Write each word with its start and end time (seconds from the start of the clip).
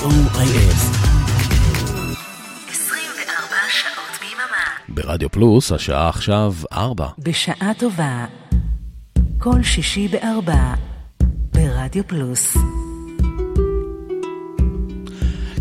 C-O-I-S. 0.00 0.80
24 2.68 3.56
שעות 3.68 4.20
ביממה. 4.20 4.64
ברדיו 4.88 5.30
פלוס, 5.30 5.72
השעה 5.72 6.08
עכשיו 6.08 6.54
ארבע. 6.72 7.06
בשעה 7.18 7.72
טובה. 7.78 8.24
כל 9.38 9.62
שישי 9.62 10.08
בארבע. 10.08 10.74
ברדיו 11.54 12.02
פלוס. 12.06 12.56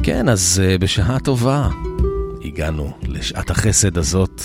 כן, 0.04 0.30
אז 0.30 0.62
uh, 0.63 0.81
בשעה 0.81 1.20
טובה 1.20 1.70
הגענו 2.44 2.91
לשעת 3.03 3.49
החסד 3.49 3.98
הזאת. 3.98 4.41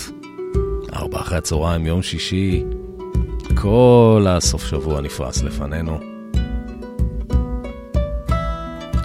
ארבע 0.93 1.21
אחרי 1.21 1.39
הצהריים, 1.39 1.87
יום 1.87 2.03
שישי. 2.03 2.65
כל 3.55 4.27
הסוף 4.29 4.67
שבוע 4.67 5.01
נפרס 5.01 5.43
לפנינו. 5.43 6.14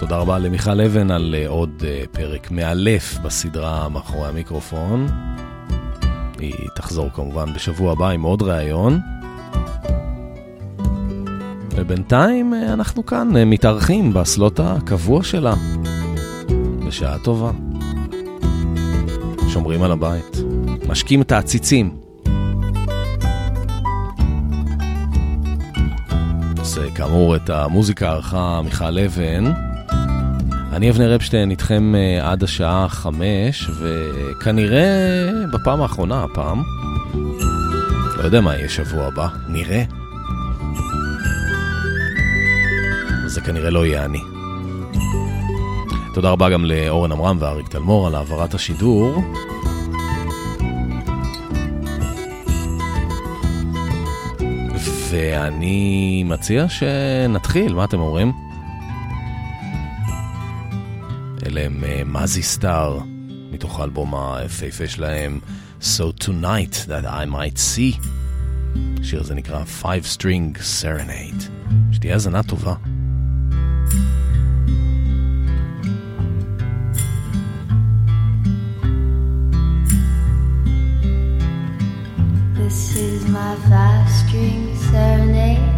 תודה 0.00 0.16
רבה 0.16 0.38
למיכל 0.38 0.80
אבן 0.80 1.10
על 1.10 1.34
uh, 1.38 1.48
עוד 1.48 1.70
uh, 1.80 2.08
פרק 2.12 2.50
מאלף 2.50 3.18
בסדרה 3.18 3.88
מאחורי 3.88 4.28
המיקרופון. 4.28 5.06
היא 6.38 6.54
תחזור 6.76 7.10
כמובן 7.14 7.54
בשבוע 7.54 7.92
הבא 7.92 8.08
עם 8.08 8.22
עוד 8.22 8.42
ראיון. 8.42 9.00
ובינתיים 11.76 12.52
uh, 12.52 12.72
אנחנו 12.72 13.06
כאן 13.06 13.28
מתארחים 13.46 14.12
בסלוט 14.12 14.60
הקבוע 14.60 15.22
שלה. 15.22 15.54
בשעה 16.86 17.18
טובה. 17.18 17.50
שומרים 19.48 19.82
על 19.82 19.92
הבית. 19.92 20.36
משקים 20.88 21.22
את 21.22 21.32
העציצים. 21.32 21.96
כאמור 26.94 27.36
את 27.36 27.50
המוזיקה 27.50 28.10
ערכה 28.10 28.60
מיכל 28.64 28.98
אבן. 28.98 29.69
אני 30.72 30.90
אבנר 30.90 31.16
אפשטיין 31.16 31.50
איתכם 31.50 31.94
אה, 31.94 32.30
עד 32.30 32.42
השעה 32.42 32.88
חמש, 32.88 33.70
וכנראה 33.80 35.30
בפעם 35.52 35.82
האחרונה 35.82 36.24
הפעם, 36.24 36.62
לא 38.16 38.24
יודע 38.24 38.40
מה 38.40 38.56
יהיה 38.56 38.68
שבוע 38.68 39.06
הבא, 39.06 39.28
נראה. 39.48 39.82
זה 43.26 43.40
כנראה 43.40 43.70
לא 43.70 43.86
יהיה 43.86 44.04
אני. 44.04 44.20
תודה 46.14 46.30
רבה 46.30 46.50
גם 46.50 46.64
לאורן 46.64 47.12
עמרם 47.12 47.36
ואריק 47.40 47.68
תלמור 47.68 48.06
על 48.06 48.14
העברת 48.14 48.54
השידור. 48.54 49.22
ואני 55.10 56.24
מציע 56.26 56.68
שנתחיל, 56.68 57.74
מה 57.74 57.84
אתם 57.84 58.00
אומרים? 58.00 58.49
אלה 61.50 61.64
הם 61.64 62.12
מזי 62.12 62.42
סטאר, 62.42 62.98
מתוך 63.50 63.80
האלבום 63.80 64.14
היפהפה 64.14 64.88
שלהם, 64.88 65.40
So 65.80 66.24
Tonight 66.24 66.88
That 66.88 67.04
I 67.04 67.32
Might 67.32 67.56
See. 67.56 68.06
השיר 69.00 69.20
הזה 69.20 69.34
נקרא 69.34 69.64
Five 69.82 70.16
String 70.16 70.58
Serenade. 70.82 71.42
שתהיה 71.92 72.12
האזנה 72.12 72.42
טובה. 72.42 72.74
This 82.54 82.96
is 82.96 83.28
my 83.28 83.54
five 83.70 84.08
string 84.20 84.62
serenade 84.90 85.69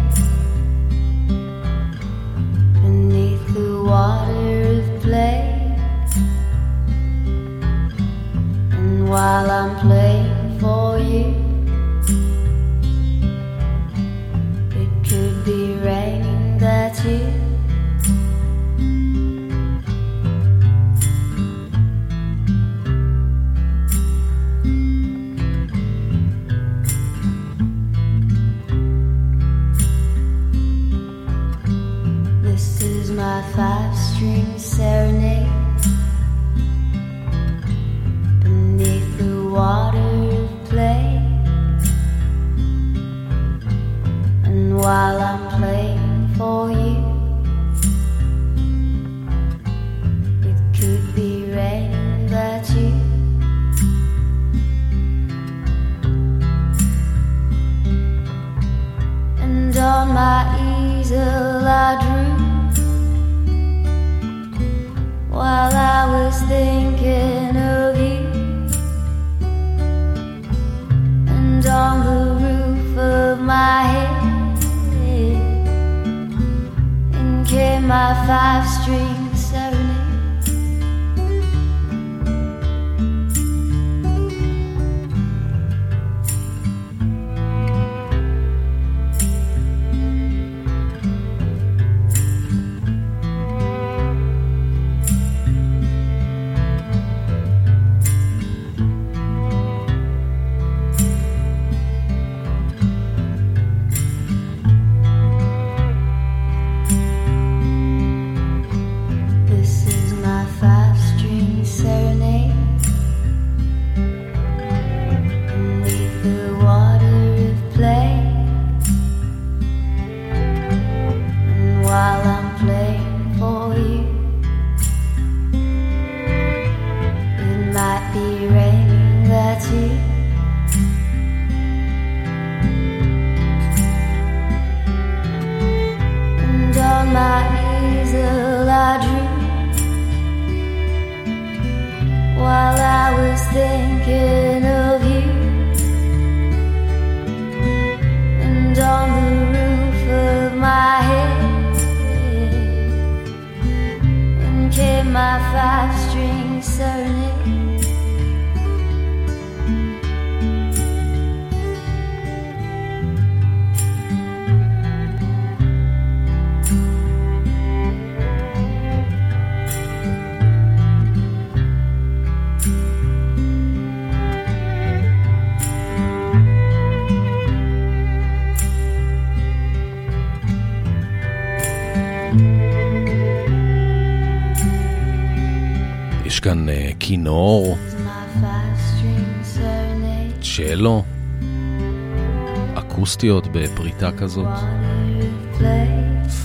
אקוסטיות 193.23 193.47
בפריטה 193.51 194.11
כזאת. 194.11 194.47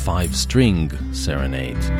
Five 0.07 0.47
String 0.47 0.95
Serenade. 1.13 1.93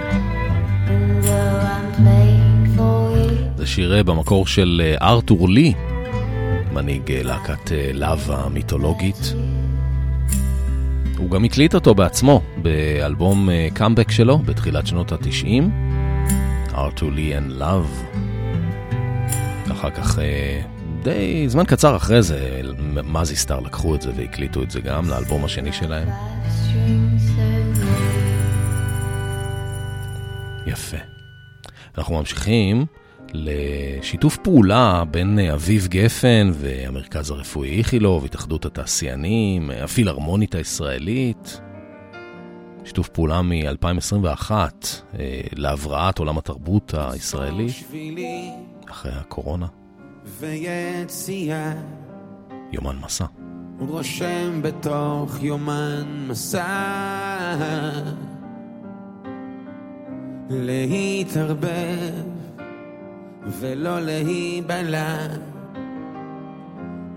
זה 3.57 3.67
שיר 3.67 4.03
במקור 4.03 4.47
של 4.47 4.95
ארתור 5.03 5.49
לי, 5.49 5.75
מנהיג 6.73 7.13
להקת 7.13 7.71
להב 7.75 8.31
המיתולוגית. 8.31 9.35
הוא 11.19 11.31
גם 11.31 11.45
הקליט 11.45 11.75
אותו 11.75 11.95
בעצמו 11.95 12.41
באלבום 12.63 13.49
קאמבק 13.75 14.11
שלו 14.11 14.39
בתחילת 14.39 14.87
שנות 14.87 15.13
התשעים, 15.13 15.71
ארתור 16.75 17.11
לי 17.13 17.39
and 17.39 17.61
Love. 17.61 18.19
אחר 19.73 19.91
כך, 19.91 20.19
די 21.03 21.45
זמן 21.49 21.65
קצר 21.65 21.97
אחרי 21.97 22.23
זה, 22.23 22.58
מזי 23.05 23.37
סטאר 23.37 23.61
לקחו 23.61 23.95
את 23.95 24.03
זה 24.03 24.13
והקליטו 24.17 24.63
את 24.63 24.71
זה 24.71 24.81
גם 24.81 25.09
לאלבום 25.09 25.45
השני 25.45 25.73
שלהם. 25.73 26.09
יפה. 30.67 30.97
אנחנו 31.99 32.19
ממשיכים 32.19 32.87
לשיתוף 33.33 34.37
פעולה 34.37 35.05
בין 35.11 35.39
אביב 35.39 35.87
גפן 35.87 36.51
והמרכז 36.55 37.31
הרפואי 37.31 37.79
איכילוב, 37.79 38.25
התאחדות 38.25 38.65
התעשיינים, 38.65 39.71
הפילהרמונית 39.71 40.55
הישראלית. 40.55 41.61
שיתוף 42.85 43.09
פעולה 43.09 43.43
מ-2021 43.43 44.51
להבראת 45.53 46.19
עולם 46.19 46.39
התרבות 46.39 46.95
הישראלי 46.97 47.67
אחרי 48.91 49.13
הקורונה. 49.13 49.67
ויציאה 50.41 51.73
יומן 52.73 52.97
מסע. 53.05 53.25
רושם 53.79 54.63
בתוך 54.63 55.43
יומן 55.43 56.27
מסע. 56.29 56.65
להתערבב 60.51 62.25
ולא 63.47 64.01
להיבלע. 64.01 65.27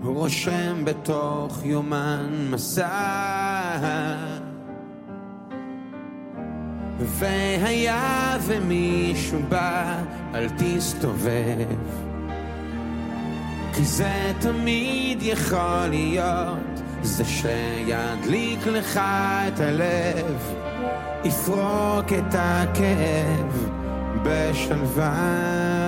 רושם 0.02 0.84
בתוך 0.84 1.64
יומן 1.64 2.48
מסע. 2.50 2.88
והיה 6.98 8.36
ומישהו 8.46 9.38
בא 9.48 10.02
אל 10.34 10.48
תסתובב 10.48 12.11
כי 13.74 13.84
זה 13.84 14.32
תמיד 14.40 15.18
יכול 15.22 15.86
להיות. 15.90 16.82
זה 17.02 17.24
שידליק 17.24 18.66
לך 18.66 19.00
את 19.48 19.60
הלב 19.60 20.54
יפרוק 21.24 22.12
את 22.18 22.34
הכאב 22.38 23.68
בשלווה 24.22 25.81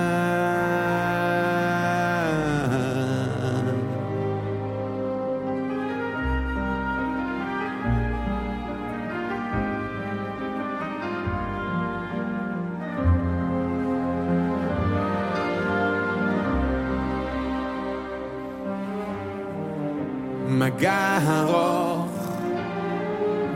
מגע 21.15 21.39
ארוך 21.39 22.11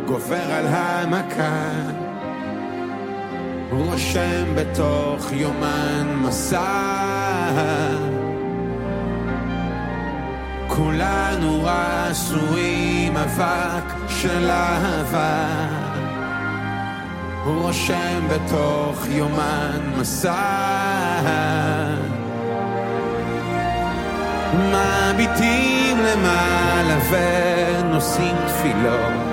גובר 0.05 0.51
על 0.51 0.65
המכה 0.67 1.69
רושם 3.71 4.55
בתוך 4.55 5.31
יומן 5.31 6.15
מסע. 6.21 6.89
כולנו 10.67 11.67
עשויים 11.67 13.17
אבק 13.17 13.93
של 14.07 14.49
אהבה 14.49 15.47
הוא 17.45 17.61
רושם 17.61 18.27
בתוך 18.29 19.05
יומן 19.09 19.79
מסע 19.97 20.39
מביטים 24.53 25.97
למעלה 25.97 26.97
ונושאים 27.09 28.35
תפילות 28.47 29.29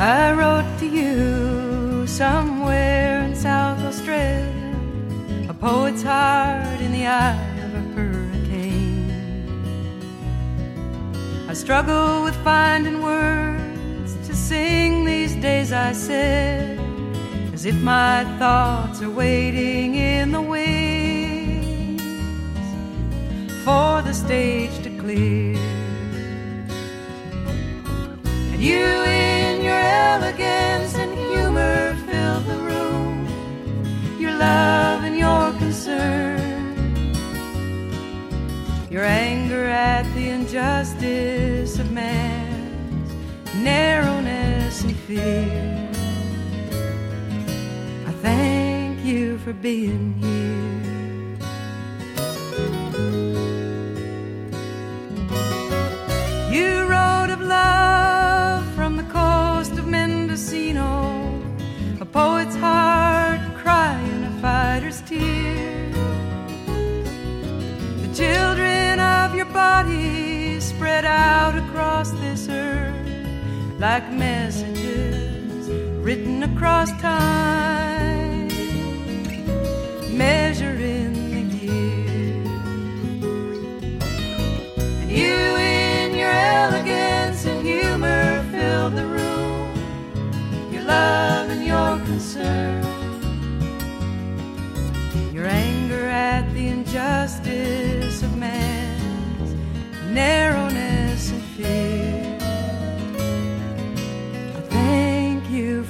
I 0.03 0.33
wrote 0.33 0.67
to 0.81 0.87
you 0.87 2.09
somewhere 2.09 3.23
in 3.23 3.37
South 3.37 3.79
Australia, 3.85 4.75
a 5.49 5.55
poet's 5.55 6.03
heart 6.03 6.81
in 6.81 6.91
the 6.91 7.07
eye 7.07 7.39
of 7.65 7.73
a 7.73 7.83
hurricane. 7.95 9.13
I 11.49 11.53
struggle 11.53 12.25
with 12.25 12.35
finding 12.43 13.01
words 13.01 14.17
to 14.27 14.35
sing 14.35 15.05
these 15.05 15.37
days, 15.37 15.73
I 15.73 15.93
said, 15.93 16.81
as 17.55 17.65
if 17.65 17.77
my 17.77 18.25
thoughts 18.41 19.01
are 19.03 19.11
waiting 19.11 19.95
in 19.95 20.33
the 20.33 20.43
wings 20.43 22.03
for 23.63 24.03
the 24.03 24.13
stage 24.13 24.83
to 24.83 24.91
clear. 24.99 25.57
And 28.53 28.61
you 28.61 29.03
your 29.63 29.79
elegance 29.79 30.95
and 30.97 31.13
humor 31.15 31.95
filled 32.07 32.45
the 32.47 32.59
room, 32.71 33.27
your 34.19 34.33
love 34.33 35.05
and 35.05 35.17
your 35.17 35.53
concern, 35.53 36.41
your 38.91 39.05
anger 39.05 39.65
at 39.67 40.03
the 40.15 40.29
injustice 40.29 41.79
of 41.79 41.93
man's 41.93 43.13
narrowness 43.55 44.83
and 44.83 44.97
fear. 44.97 45.91
I 48.07 48.13
thank 48.21 49.05
you 49.05 49.39
for 49.39 49.53
being 49.53 50.15
here. 50.15 50.82
Spread 70.77 71.05
out 71.05 71.55
across 71.55 72.11
this 72.13 72.49
earth 72.49 72.95
like 73.79 74.11
messages 74.13 75.69
written 76.01 76.43
across 76.45 76.91
time, 77.01 78.49
measuring 80.17 81.13
the 81.33 81.67
years. 81.67 82.47
And 85.03 85.11
you, 85.11 85.35
in 85.57 86.15
your 86.17 86.31
elegance 86.31 87.45
and 87.45 87.67
humor, 87.67 88.43
filled 88.51 88.95
the 88.97 89.07
room. 89.07 89.71
Your 90.73 90.85
love 90.85 91.51
and 91.51 91.65
your 91.67 91.99
concern, 92.07 92.83
your 95.35 95.47
anger 95.47 96.07
at 96.09 96.53
the 96.55 96.69
injustice 96.69 98.23
of 98.23 98.37
man's 98.37 99.55
narrowness 100.11 100.62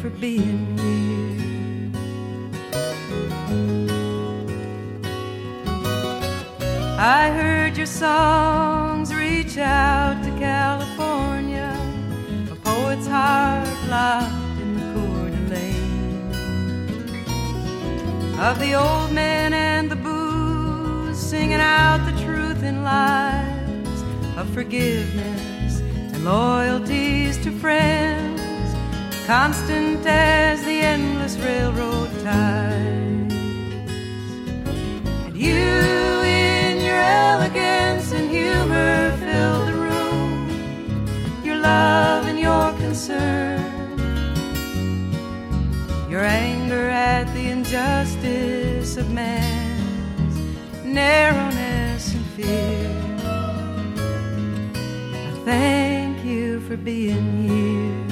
for 0.03 0.11
being 0.11 0.77
here. 0.79 1.93
I 6.99 7.31
heard 7.31 7.77
your 7.77 7.87
songs 7.87 9.15
reach 9.15 9.59
out 9.59 10.21
to 10.25 10.31
California, 10.41 11.71
a 12.51 12.57
poet's 12.57 13.07
heart 13.07 13.69
locked 13.89 14.59
in 14.61 14.75
the 14.75 14.83
Coeur 14.93 15.31
d'Alene. 15.31 16.35
Of 18.41 18.59
the 18.59 18.75
old 18.75 19.13
men 19.13 19.53
and 19.53 19.89
the 19.89 19.95
booze, 19.95 21.17
singing 21.17 21.61
out 21.61 22.05
the 22.11 22.25
truth 22.25 22.65
in 22.65 22.83
lies 22.83 24.03
of 24.37 24.53
forgiveness 24.53 25.79
and 26.13 26.25
loyalties 26.25 27.39
to 27.45 27.53
friends, 27.53 28.32
constant 29.27 30.05
as 30.05 30.65
the 30.65 30.81
endless 30.81 31.37
railroad 31.39 32.11
ties. 32.23 33.33
And 35.27 35.37
you, 35.37 35.55
in 35.55 36.85
your 36.85 36.97
elegance 36.97 38.13
and 38.13 38.29
humor, 38.29 39.17
fill 39.19 39.67
the 39.67 39.75
room. 39.75 41.45
Your 41.45 41.57
love 41.57 42.27
and 42.27 42.39
your 42.39 42.73
concern. 42.79 43.61
Your 46.11 46.25
anger 46.25 46.89
at 46.89 47.33
the 47.33 47.49
injustice 47.49 48.97
of 48.97 49.11
man's 49.11 50.37
narrowness 50.85 52.15
and 52.15 52.27
fear. 52.37 52.91
I 55.15 55.43
thank 55.45 56.25
you 56.25 56.61
for 56.61 56.77
being 56.77 57.49
here. 57.49 58.12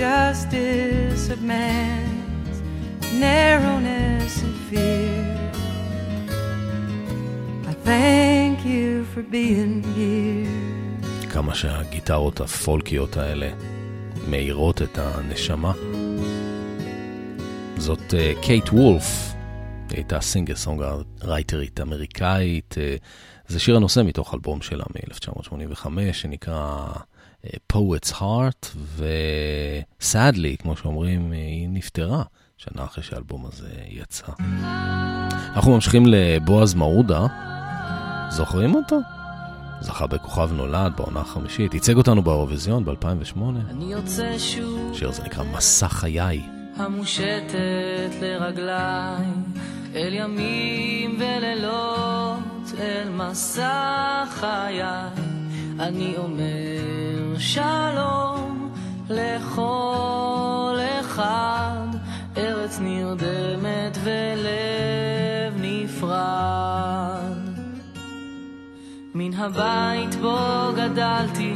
Injustice 0.00 1.28
of 1.28 1.42
man's 1.42 2.58
narrowness 3.24 4.32
and 4.42 4.54
fear. 4.68 5.52
I 7.70 7.74
thank 7.84 8.64
you 8.64 9.04
for 9.12 9.22
being 9.22 9.82
here. 9.96 11.30
כמה 11.30 11.54
שהגיטרות 11.54 12.40
הפולקיות 12.40 13.16
האלה 13.16 13.50
מאירות 14.28 14.82
את 14.82 14.98
הנשמה. 14.98 15.72
זאת 17.76 18.14
אה, 18.14 18.32
קייט 18.42 18.68
וולף, 18.68 19.32
היא 19.90 19.96
הייתה 19.96 20.20
סינגר 20.20 20.56
סונג 20.56 20.82
רייטרית 21.22 21.80
אמריקאית. 21.80 22.74
אה, 22.78 22.96
זה 23.48 23.60
שיר 23.60 23.76
הנושא 23.76 24.00
מתוך 24.04 24.34
אלבום 24.34 24.62
שלה 24.62 24.84
מ-1985 24.94 25.86
שנקרא 26.12 26.86
Poet's 27.72 28.12
Heart, 28.12 28.66
ו-sadly, 28.76 30.56
כמו 30.62 30.76
שאומרים, 30.76 31.32
היא 31.32 31.68
נפטרה 31.68 32.22
שנה 32.56 32.84
אחרי 32.84 33.04
שהאלבום 33.04 33.46
הזה 33.46 33.68
יצא. 33.88 34.26
אנחנו 35.54 35.74
ממשיכים 35.74 36.02
לבועז 36.06 36.74
מעודה, 36.74 37.26
זוכרים 38.28 38.74
אותו? 38.74 38.98
זכה 39.80 40.06
בכוכב 40.06 40.52
נולד 40.52 40.92
בעונה 40.96 41.20
החמישית, 41.20 41.74
ייצג 41.74 41.96
אותנו 41.96 42.22
באירוויזיון 42.22 42.84
ב-2008. 42.84 43.38
אני 43.70 43.92
יוצא 43.92 44.38
שוב, 44.38 44.94
שיר 44.94 45.08
הזה 45.08 45.22
נקרא 45.22 45.44
מסע 45.44 45.88
חיי. 45.88 46.42
המושטת 46.76 48.20
לרגליי, 48.22 49.24
אל 49.94 50.14
ימים 50.14 51.18
ולילות, 51.18 52.72
אל 52.78 53.08
מסע 53.08 54.24
חיי. 54.30 54.82
אני 55.78 56.14
אומר 56.16 57.09
שלום 57.40 58.70
לכל 59.10 60.76
אחד, 61.00 61.86
ארץ 62.36 62.78
נרדמת 62.80 63.98
ולב 64.04 65.54
נפרד. 65.60 67.38
מן 69.14 69.34
הבית 69.34 70.14
בו 70.14 70.38
גדלתי, 70.76 71.54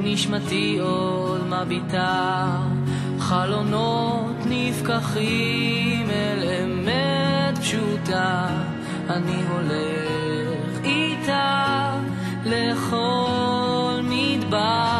נשמתי 0.00 0.78
עוד 0.82 1.40
מביטה, 1.46 2.56
חלונות 3.18 4.36
נפקחים 4.46 6.10
אל 6.10 6.48
אמת 6.62 7.58
פשוטה, 7.58 8.46
אני 9.08 9.42
הולך 9.48 10.84
איתה 10.84 11.94
לכל 12.44 14.00
מדבר, 14.02 14.99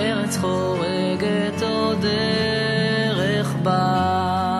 ארץ 0.00 0.36
חורגת 0.36 1.62
או 1.62 1.94
דרך 1.94 3.54
בר. 3.62 4.50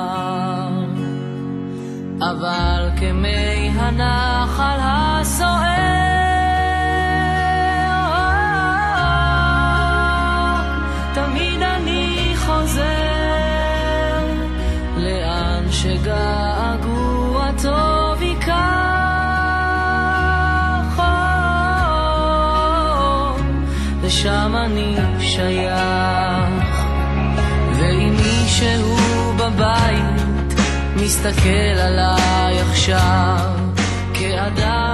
אבל 2.20 2.90
כמי 2.96 3.70
הנחל 3.74 4.78
הסוער, 4.80 5.70
תמיד 11.14 11.62
אני 11.62 12.32
חוזר 12.36 12.82
לאן 14.96 15.64
שגר. 15.70 16.19
שייך. 25.40 26.66
ואם 27.78 28.16
מישהו 28.16 28.96
בבית 29.36 30.54
מסתכל 30.96 31.78
עליי 31.78 32.60
עכשיו 32.60 33.50
כאדם 34.14 34.89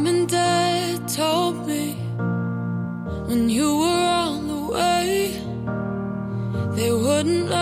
mom 0.00 0.06
and 0.06 0.28
dad 0.28 1.06
told 1.08 1.66
me 1.66 1.92
when 3.28 3.50
you 3.50 3.68
were 3.80 4.06
on 4.24 4.48
the 4.48 4.72
way, 4.72 5.42
they 6.74 6.90
wouldn't. 6.90 7.59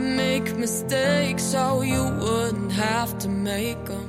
Mistakes 0.00 1.42
so 1.42 1.82
you 1.82 2.02
wouldn't 2.02 2.72
have 2.72 3.18
to 3.18 3.28
make 3.28 3.84
them. 3.84 4.08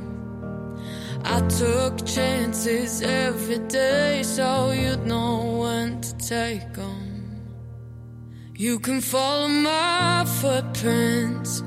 I 1.25 1.41
took 1.47 2.05
chances 2.05 3.01
every 3.01 3.59
day 3.59 4.23
so 4.23 4.71
you'd 4.71 5.05
know 5.05 5.59
when 5.61 6.01
to 6.01 6.17
take 6.17 6.73
them. 6.73 7.13
You 8.55 8.79
can 8.79 9.01
follow 9.01 9.47
my 9.47 10.25
footprints, 10.41 11.61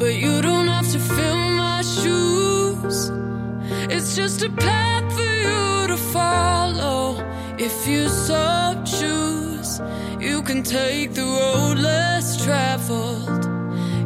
but 0.00 0.14
you 0.14 0.42
don't 0.42 0.68
have 0.68 0.90
to 0.92 0.98
fill 0.98 1.36
my 1.36 1.82
shoes. 1.82 3.10
It's 3.94 4.16
just 4.16 4.42
a 4.42 4.50
path 4.50 5.12
for 5.12 5.34
you 5.46 5.86
to 5.88 5.96
follow 5.96 7.22
if 7.58 7.86
you 7.86 8.08
so 8.08 8.82
choose. 8.84 9.35
You 10.20 10.42
can 10.42 10.62
take 10.62 11.14
the 11.14 11.22
road 11.22 11.78
less 11.78 12.42
traveled 12.44 13.56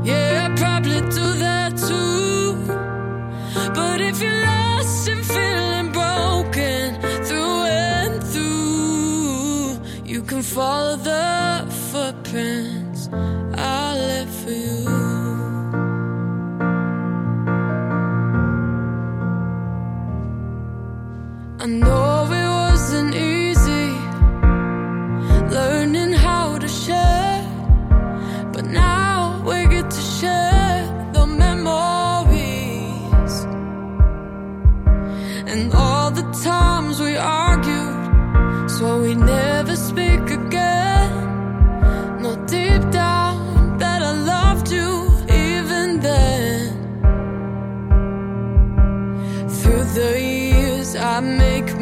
yeah, 0.02 0.48
I 0.50 0.56
probably 0.56 1.00
do 1.00 1.26
that 1.44 1.76
too. 1.76 2.54
But 3.74 4.00
if 4.00 4.22
you're 4.22 4.42
lost 4.42 5.08
and 5.08 5.24
feeling 5.24 5.92
broken 5.92 7.00
through 7.24 7.64
and 7.66 8.22
through, 8.24 9.78
you 10.04 10.22
can 10.22 10.42
follow 10.42 10.96
the 10.96 11.66
footprints 11.90 13.08
I 13.12 13.94
left 13.94 14.34
for 14.44 14.50
you. 14.50 14.79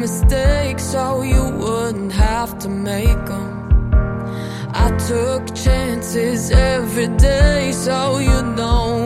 Mistakes 0.09 0.83
so 0.83 1.21
you 1.21 1.43
wouldn't 1.63 2.11
have 2.11 2.57
to 2.57 2.67
make 2.67 3.21
them. 3.31 3.47
I 4.73 4.87
took 5.09 5.43
chances 5.55 6.49
every 6.51 7.09
day 7.17 7.71
so 7.71 8.17
you 8.17 8.41
know 8.57 8.98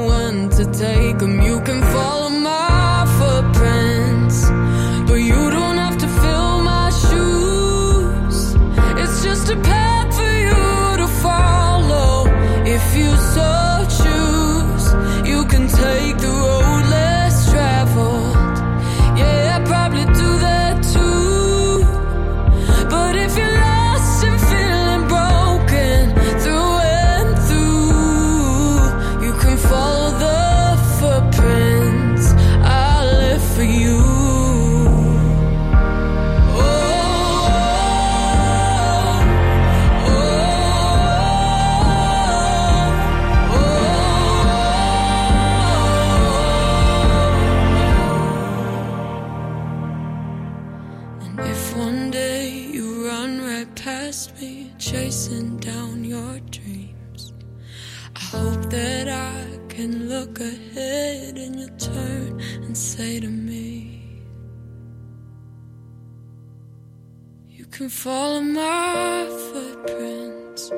follow 68.04 68.42
my 68.42 69.26
footprints, 69.48 70.70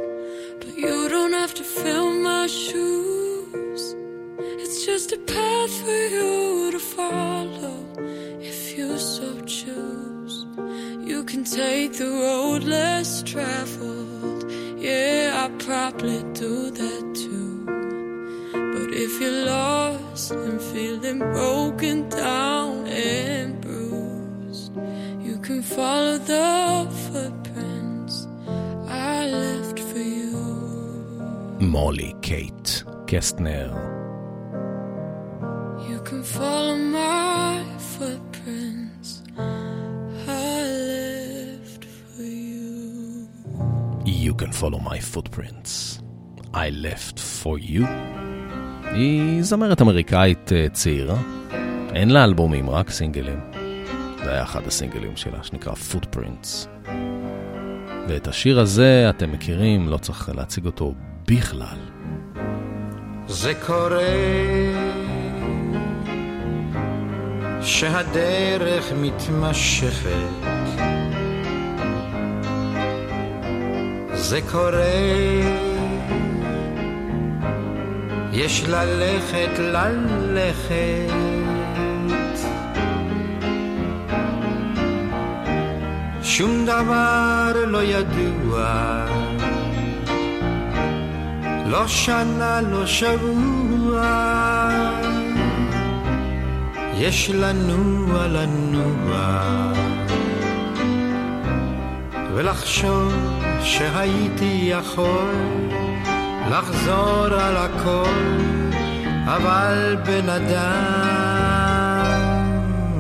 but 0.60 0.78
you 0.78 1.10
don't 1.10 1.34
have 1.34 1.56
to 1.56 1.64
fill 1.64 2.12
my 2.12 2.46
shoes. 2.46 3.96
It's 4.62 4.86
just 4.86 5.12
a 5.12 5.18
path 5.18 5.74
for 5.84 6.02
you 6.18 6.70
to 6.72 6.78
follow 6.78 7.78
if 8.40 8.78
you 8.78 9.00
so 9.00 9.42
choose. 9.42 10.46
You 11.10 11.24
can 11.24 11.44
take 11.44 11.94
the 11.94 12.12
road 12.26 12.64
less 12.64 13.24
traveled. 13.24 14.44
Yeah, 14.78 15.46
I 15.46 15.46
probably 15.58 16.22
do 16.34 16.70
that 16.70 17.04
too. 17.24 17.66
But 18.52 18.90
if 19.06 19.20
you're 19.20 19.46
lost 19.46 20.30
and 20.30 20.62
feeling 20.62 21.18
broken 21.18 22.08
down 22.08 22.86
and 22.86 23.60
bruised, 23.62 24.76
you 25.28 25.40
can 25.40 25.64
follow 25.64 26.20
the 26.20 26.76
footprints 27.16 28.16
I 28.88 29.18
left 29.42 29.80
for 29.90 30.04
you. 30.20 30.38
מולי 31.60 32.12
קייט 32.22 32.70
קסטנר. 33.08 33.74
You 35.78 36.00
can 36.10 36.24
follow 36.38 36.78
my 37.00 37.62
footprints 37.96 39.10
I 40.28 40.60
left 40.92 41.84
for 41.86 42.26
you. 42.50 43.28
You 44.06 44.34
can 44.42 44.52
follow 44.62 44.80
my 44.92 45.00
footprints. 45.00 46.02
I 46.54 46.70
left 46.70 47.20
for 47.44 47.58
you. 47.60 47.86
היא 48.92 49.44
זמרת 49.44 49.82
אמריקאית 49.82 50.52
אה, 50.54 50.68
צעירה. 50.70 51.18
אין 51.94 52.10
לה 52.10 52.24
אלבומים, 52.24 52.70
רק 52.70 52.90
סינגלים. 52.90 53.40
זה 54.24 54.32
היה 54.32 54.44
אחד 54.44 54.68
הסינגלים 54.68 55.18
שלה, 55.18 55.44
שנקרא 55.44 55.74
Footprints. 55.74 56.75
ואת 58.08 58.28
השיר 58.28 58.60
הזה 58.60 59.06
אתם 59.10 59.32
מכירים, 59.32 59.90
לא 59.90 59.98
צריך 59.98 60.30
להציג 60.36 60.66
אותו 60.66 60.94
בכלל. 61.28 61.78
זה 63.28 63.54
קורה 63.66 64.00
שהדרך 67.62 68.92
מתמשכת 69.02 70.10
זה 74.14 74.40
קורה 74.52 75.56
יש 78.32 78.64
ללכת 78.68 79.60
ללכת 79.60 81.35
שום 86.38 86.66
דבר 86.66 87.52
לא 87.68 87.84
ידוע. 87.84 89.06
לא 91.66 91.88
שנה, 91.88 92.62
לא 92.62 92.86
שבוע, 92.86 94.02
יש 96.94 97.30
לנוע 97.30 98.28
לנוע, 98.28 99.42
ולחשוב 102.34 103.14
שהייתי 103.62 104.60
יכול 104.64 105.36
לחזור 106.52 107.26
על 107.26 107.58
הכל, 107.58 108.32
אבל 109.26 109.98
בן 110.06 110.30
אדם 110.30 111.86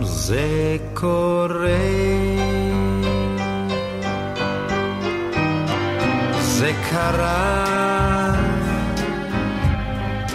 זה 0.03 0.77
קורה. 0.93 2.14
קרה 6.89 7.65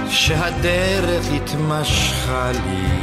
שהדרך 0.08 1.24
התמשכה 1.36 2.50
לי. 2.52 3.00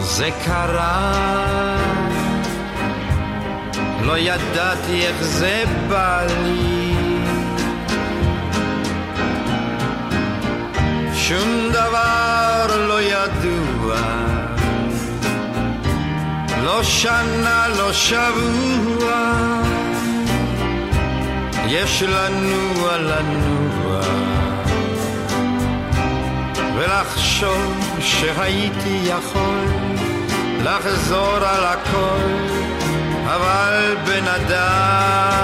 זה 0.00 0.30
קרה. 0.44 1.14
לא 4.02 4.18
ידעתי 4.18 5.06
איך 5.06 5.22
זה 5.22 5.64
בא 5.88 6.26
לי. 6.42 6.94
שום 11.14 11.68
דבר 11.72 12.66
לא 12.88 13.02
ידוע. 13.02 13.96
לא 16.64 16.82
שנה, 16.82 17.68
לא 17.78 17.92
שבוע 17.92 19.73
יש 21.66 22.02
לנוע 22.02 22.96
לנוע 22.98 24.00
ולחשוב 26.76 27.96
שהייתי 28.00 29.00
יכול 29.04 29.64
לחזור 30.64 31.36
על 31.36 31.64
הכל 31.64 32.54
אבל 33.26 33.96
בן 34.06 34.24
אדם 34.28 35.34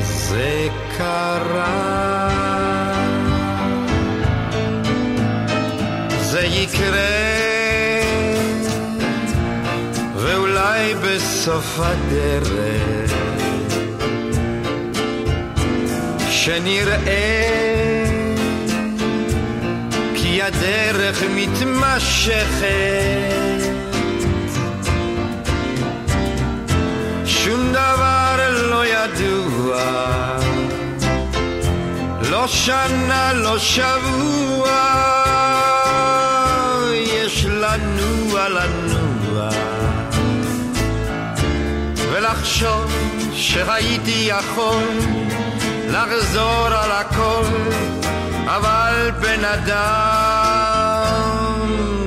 זה 0.00 0.68
קרה. 0.98 2.00
זה 6.20 6.40
יקרה 6.40 7.30
ואולי 10.16 10.94
בסוף 10.94 11.80
הדרך 11.80 12.89
שנראה 16.44 17.44
כי 20.14 20.42
הדרך 20.42 21.22
מתמשכת. 21.34 22.66
שום 27.24 27.72
דבר 27.72 28.36
לא 28.70 28.86
ידוע 28.86 29.80
לא 32.30 32.46
שנה, 32.46 33.32
לא 33.32 33.58
שבוע. 33.58 34.70
יש 36.94 37.46
לנוע 37.46 38.48
לנוע 38.48 39.48
ולחשוב 42.12 42.92
שהייתי 43.32 44.28
יכול 44.28 45.29
לחזור 45.90 46.66
על 46.66 46.90
הכל, 46.90 47.44
אבל 48.46 49.10
בן 49.20 49.44
אדם 49.44 50.90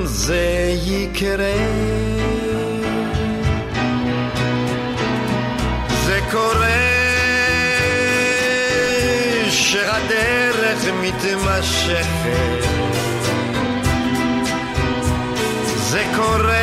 זה 0.04 0.74
יקרה. 0.86 1.54
זה 6.06 6.20
קורה 6.30 7.04
שהדרך 9.50 10.84
מתמשכת. 11.02 12.64
זה 15.76 16.04
קורה, 16.16 16.54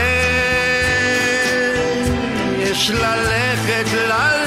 יש 2.59 2.91
ללכת, 2.91 3.93
ללכת. 3.93 4.40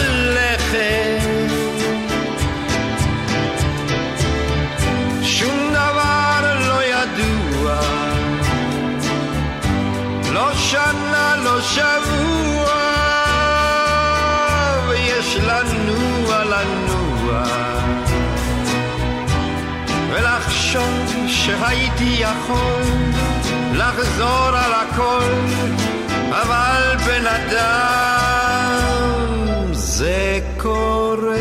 שהייתי 21.28 22.16
יכול 22.18 22.82
לחזור 23.72 24.48
על 24.48 24.72
הכל, 24.72 25.30
אבל 26.30 26.96
בן 27.06 27.26
אדם 27.26 28.84
זה 29.72 30.40
קורה. 30.56 31.34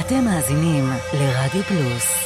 אתם 0.00 0.24
מאזינים 0.24 0.90
לרדיו 1.12 1.62
פלוס. 1.62 2.25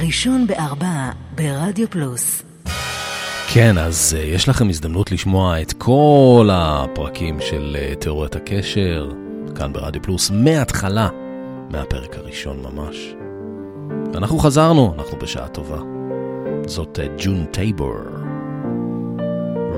ראשון 0.00 0.46
בארבע 0.46 1.10
ברדיו 1.34 1.90
פלוס. 1.90 2.42
כן, 3.52 3.78
אז 3.78 4.16
uh, 4.18 4.22
יש 4.22 4.48
לכם 4.48 4.68
הזדמנות 4.68 5.12
לשמוע 5.12 5.62
את 5.62 5.72
כל 5.72 6.48
הפרקים 6.52 7.40
של 7.40 7.76
uh, 7.76 7.94
תיאוריית 7.94 8.36
הקשר, 8.36 9.10
כאן 9.54 9.72
ברדיו 9.72 10.02
פלוס, 10.02 10.30
מההתחלה, 10.30 11.08
מהפרק 11.70 12.16
הראשון 12.16 12.62
ממש. 12.62 13.14
אנחנו 14.14 14.38
חזרנו, 14.38 14.94
אנחנו 14.98 15.18
בשעה 15.18 15.48
טובה. 15.48 15.78
זאת 16.66 16.98
ג'ון 17.18 17.44
טייבור. 17.44 17.94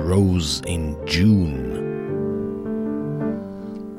Rose 0.08 0.62
in 0.66 0.96
June. 1.06 1.60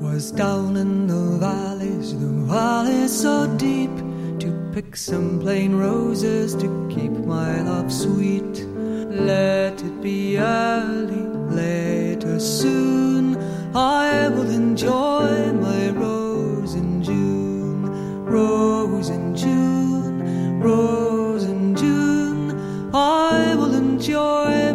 Was 0.01 0.32
down 0.32 0.75
in 0.84 0.91
the 1.12 1.23
valleys, 1.45 2.08
the 2.21 2.32
valleys 2.53 3.13
so 3.21 3.36
deep, 3.58 3.95
to 4.39 4.71
pick 4.73 4.95
some 4.95 5.39
plain 5.39 5.75
roses 5.75 6.56
to 6.56 6.88
keep 6.89 7.12
my 7.12 7.62
love 7.62 7.91
sweet. 7.91 8.65
Let 9.10 9.82
it 9.84 10.02
be 10.02 10.38
early, 10.38 11.23
later, 11.54 12.39
soon, 12.39 13.36
I 13.75 14.30
will 14.30 14.49
enjoy 14.49 15.52
my 15.54 15.89
rose 15.89 16.75
in 16.75 17.04
June, 17.04 17.84
rose 18.23 19.10
in 19.10 19.36
June, 19.36 20.60
rose 20.62 21.43
in 21.43 21.75
June. 21.75 22.91
I 22.93 23.56
will 23.56 23.75
enjoy 23.75 24.68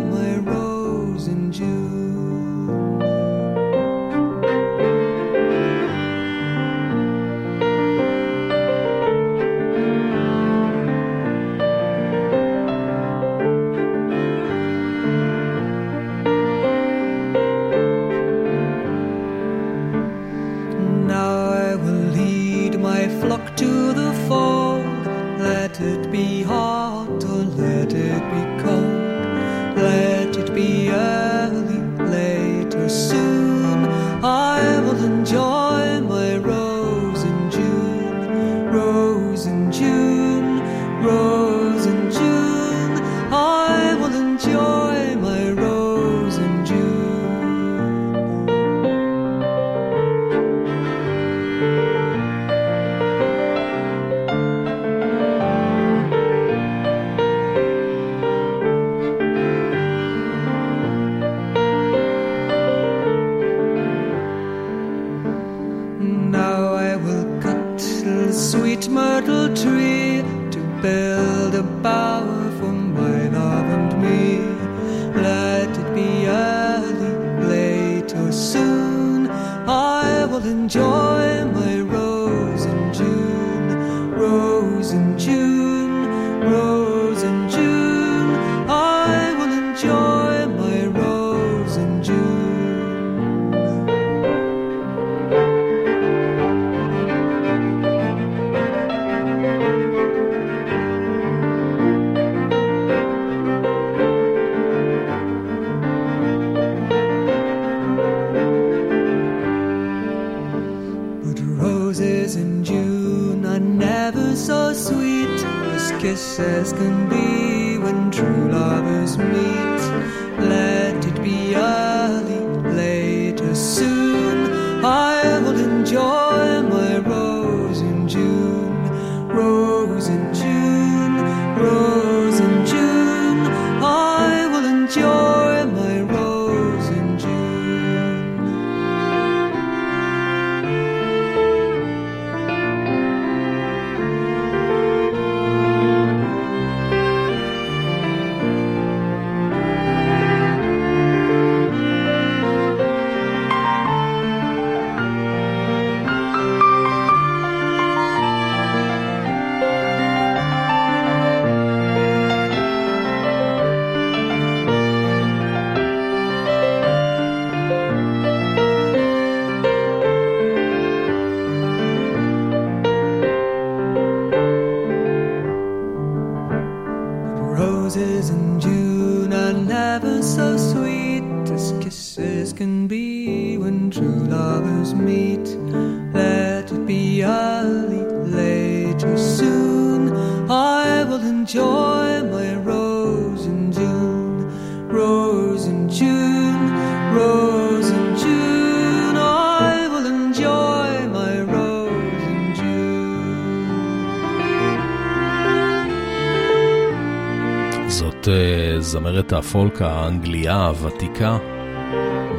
הפולק 209.45 209.83
האנגליה 209.83 210.67
הוותיקה, 210.67 211.39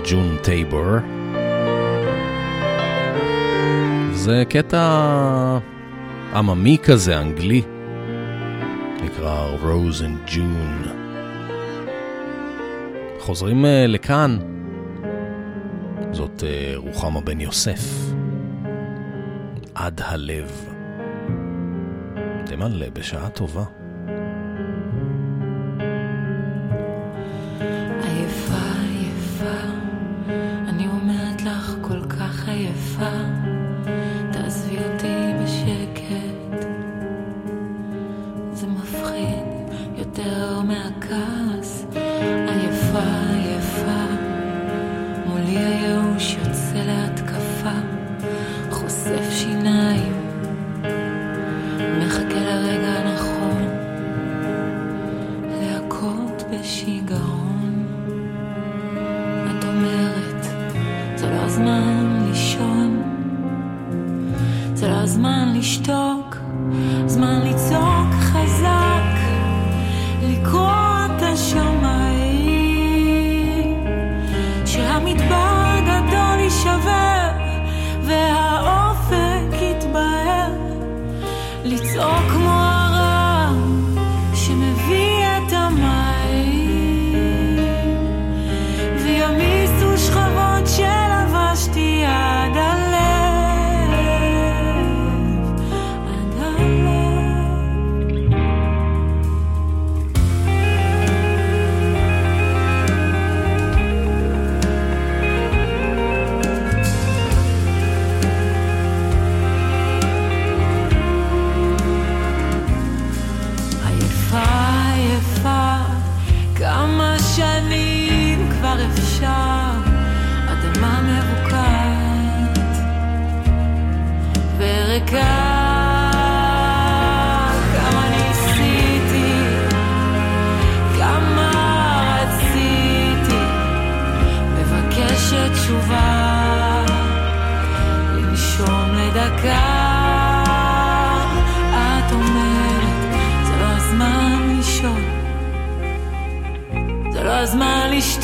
ג'ון 0.09 0.37
טייבור. 0.43 0.85
זה 4.11 4.43
קטע 4.49 5.59
עממי 6.33 6.77
כזה, 6.83 7.19
אנגלי. 7.21 7.61
שנקרא 8.99 9.55
Rose 9.63 10.01
in 10.01 10.31
June. 10.31 10.89
חוזרים 13.19 13.65
אה, 13.65 13.87
לכאן, 13.87 14.37
זאת 16.11 16.43
אה, 16.43 16.73
רוחמה 16.75 17.21
בן 17.21 17.39
יוסף, 17.39 18.13
עד 19.75 20.01
הלב. 20.05 20.51
תימן 22.45 22.79
בשעה 22.93 23.29
טובה. 23.29 23.84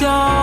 dark. 0.02 0.41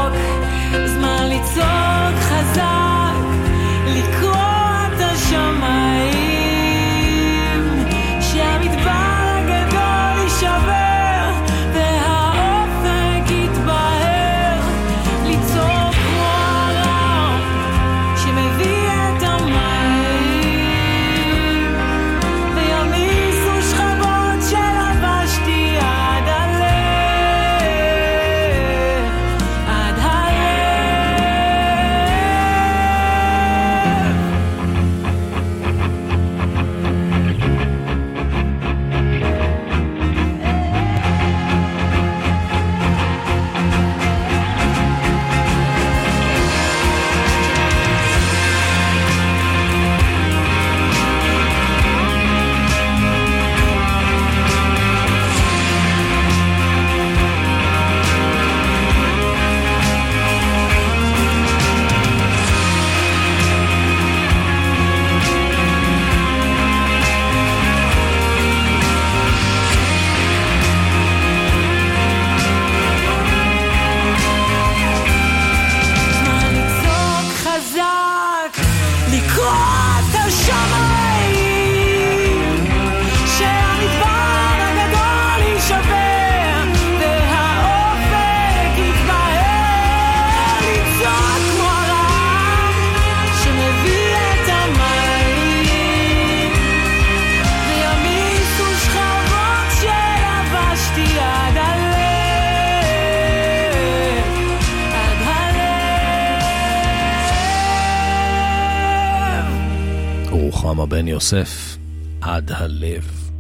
רוחמה 110.69 110.87
בן 110.87 111.09
יוסף, 111.09 111.77
עד 112.21 112.53
הלב. 112.55 113.31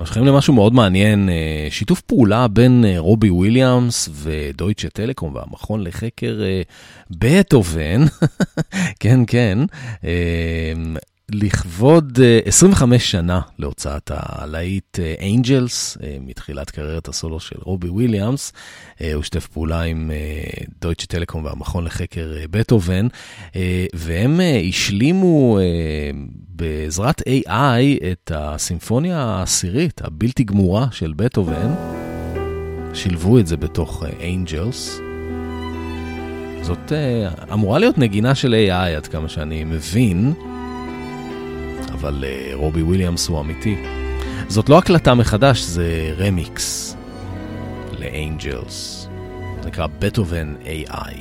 ממשיכים 0.00 0.24
למשהו 0.24 0.54
מאוד 0.54 0.74
מעניין, 0.74 1.28
אה, 1.28 1.66
שיתוף 1.70 2.00
פעולה 2.00 2.48
בין 2.48 2.84
אה, 2.84 2.94
רובי 2.98 3.30
וויליאמס 3.30 4.08
ודויטשה 4.12 4.88
טלקום 4.88 5.34
והמכון 5.34 5.84
לחקר 5.84 6.40
אה, 6.42 6.62
בטהובן, 7.10 8.04
כן, 9.00 9.20
כן, 9.26 9.58
לכבוד 11.32 12.18
אה, 12.22 12.40
25 12.44 13.10
שנה 13.10 13.40
להוצאת 13.58 14.10
הלהיט 14.14 14.98
Angels, 15.34 15.98
מתחילת 16.20 16.70
קריירת 16.70 17.08
הסולו 17.08 17.40
של 17.40 17.56
רובי 17.62 17.88
וויליאמס. 17.88 18.52
אה, 19.00 19.14
הוא 19.14 19.22
שיתף 19.22 19.46
פעולה 19.46 19.82
עם 19.82 20.10
אה, 20.10 20.64
דויטשה 20.80 21.06
טלקום 21.06 21.44
והמכון 21.44 21.84
לחקר 21.84 22.34
אה, 22.36 22.44
בטהובן, 22.50 23.06
אה, 23.56 23.86
והם 23.94 24.40
אה, 24.40 24.60
השלימו 24.68 25.58
אה, 25.58 26.10
בעזרת 26.48 27.20
AI 27.20 28.04
את 28.12 28.32
הסימפוניה 28.34 29.18
העשירית, 29.18 30.00
הבלתי 30.04 30.44
גמורה 30.44 30.86
של 30.90 31.12
בטהובן. 31.16 31.74
שילבו 32.94 33.38
את 33.38 33.46
זה 33.46 33.56
בתוך 33.56 34.04
Angels. 34.22 35.00
זאת 36.62 36.92
אה, 36.92 37.28
אמורה 37.52 37.78
להיות 37.78 37.98
נגינה 37.98 38.34
של 38.34 38.54
AI 38.68 38.96
עד 38.96 39.06
כמה 39.06 39.28
שאני 39.28 39.64
מבין, 39.64 40.32
אבל 42.00 42.24
אה, 42.26 42.50
רובי 42.54 42.82
וויליאמס 42.82 43.28
הוא 43.28 43.40
אמיתי. 43.40 43.76
זאת 44.48 44.68
לא 44.68 44.78
הקלטה 44.78 45.14
מחדש, 45.14 45.60
זה 45.60 46.14
רמיקס 46.18 46.96
ל 47.98 48.12
Angels. 48.12 49.08
זה 49.62 49.68
נקרא 49.68 49.86
בטהובן 49.98 50.54
AI. 50.64 51.14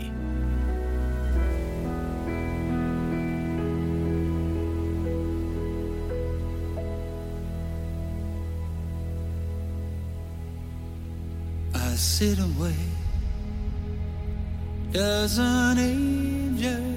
Sit 12.18 12.40
away. 12.40 12.82
Does 14.92 15.38
an 15.38 15.78
angel 15.78 16.97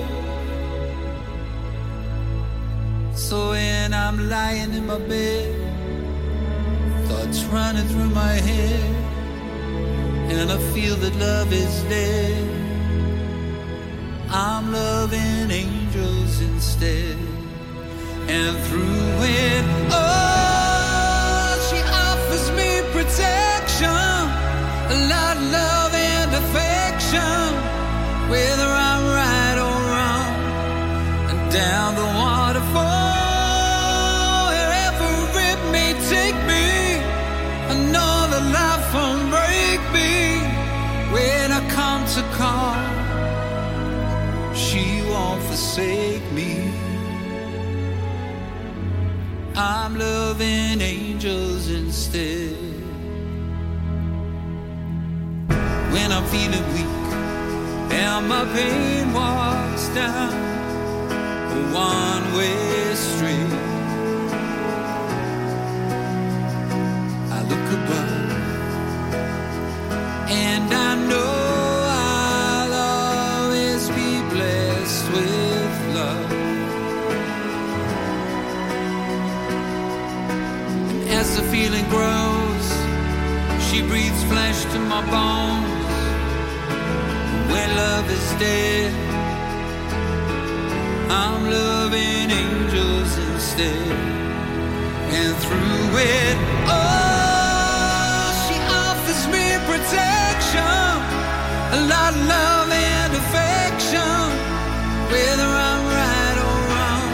So 3.13 3.51
when 3.51 3.93
I'm 3.93 4.29
lying 4.29 4.73
in 4.73 4.85
my 4.87 4.97
bed, 4.97 5.55
thoughts 7.07 7.43
running 7.45 7.87
through 7.87 8.09
my 8.09 8.33
head, 8.33 8.95
and 10.31 10.51
I 10.51 10.57
feel 10.73 10.95
that 10.95 11.15
love 11.17 11.51
is 11.53 11.83
dead. 11.83 12.47
I'm 14.29 14.71
loving 14.71 15.51
angels 15.51 16.41
instead, 16.41 17.17
and 18.27 18.57
through 18.65 19.23
it 19.43 19.65
all, 19.91 21.55
she 21.69 21.79
offers 22.07 22.51
me 22.57 22.81
protection, 22.91 23.87
a 23.87 24.97
lot 25.13 25.35
of 25.37 25.43
love 25.51 25.93
and 25.93 26.31
affection, 26.41 27.47
whether 28.31 28.69
I'm 28.89 29.03
right 29.21 29.57
or 29.67 29.77
wrong, 29.91 30.31
and 31.29 31.51
down 31.51 31.95
the 31.95 32.01
waterfall, 32.01 32.30
won't 38.93 39.29
break 39.29 39.81
me 39.93 40.39
when 41.13 41.51
I 41.51 41.61
come 41.69 42.05
to 42.15 42.21
call. 42.37 42.75
She 44.53 45.01
won't 45.09 45.41
forsake 45.43 46.25
me. 46.31 46.71
I'm 49.55 49.97
loving 49.97 50.81
angels 50.81 51.69
instead. 51.69 52.55
When 55.93 56.11
I'm 56.11 56.25
feeling 56.25 56.65
weak 56.73 57.13
and 57.93 58.27
my 58.27 58.45
pain 58.53 59.13
walks 59.13 59.87
down 59.89 60.33
a 61.57 61.59
one 61.73 62.25
way 62.35 62.95
street, 62.95 63.70
as 81.31 81.37
the 81.39 81.47
feeling 81.51 81.87
grows, 81.89 82.67
she 83.67 83.81
breathes 83.81 84.23
flesh 84.25 84.63
to 84.73 84.79
my 84.79 85.01
bones. 85.15 85.85
When 87.51 87.69
love 87.75 88.09
is 88.09 88.27
dead, 88.39 88.91
I'm 91.09 91.49
loving 91.49 92.31
angels 92.31 93.11
instead. 93.29 93.91
And 95.19 95.33
through 95.43 95.89
it 96.19 96.37
all, 96.67 98.27
she 98.43 98.57
offers 98.83 99.21
me 99.33 99.45
protection, 99.71 100.91
a 101.77 101.81
lot 101.93 102.11
of 102.13 102.23
love 102.35 102.69
and 102.71 103.11
affection, 103.21 104.21
whether 105.11 105.49
I'm 105.69 105.81
right 105.97 106.37
or 106.49 106.57
wrong. 106.71 107.09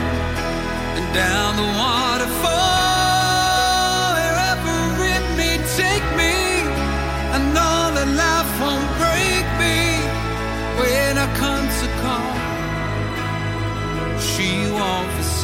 And 0.97 1.07
down 1.13 1.51
the 1.61 1.67
waterfall, 1.81 2.16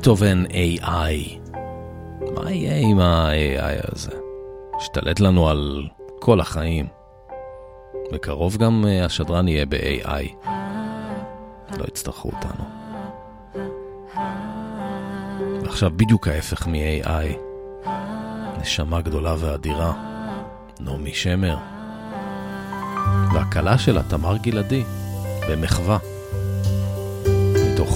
בטהובן 0.00 0.44
AI. 0.46 1.38
מה 2.34 2.52
יהיה 2.52 2.88
עם 2.88 3.00
ה-AI 3.00 3.92
הזה? 3.92 4.10
השתלט 4.76 5.20
לנו 5.20 5.48
על 5.48 5.88
כל 6.18 6.40
החיים. 6.40 6.86
בקרוב 8.12 8.56
גם 8.56 8.84
אה, 8.88 9.04
השדרן 9.04 9.48
יהיה 9.48 9.66
ב-AI. 9.66 10.48
לא 11.78 11.84
יצטרכו 11.88 12.30
אותנו. 12.30 12.64
ועכשיו 15.62 15.90
בדיוק 15.96 16.28
ההפך 16.28 16.66
מ-AI. 16.66 17.38
נשמה 18.60 19.00
גדולה 19.00 19.34
ואדירה, 19.38 19.92
נעמי 20.80 21.14
שמר. 21.14 21.56
והכלה 23.34 23.78
שלה, 23.78 24.02
תמר 24.02 24.36
גלעדי, 24.36 24.84
במחווה. 25.48 25.98